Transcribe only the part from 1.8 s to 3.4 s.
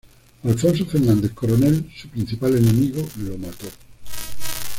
su principal enemigo, lo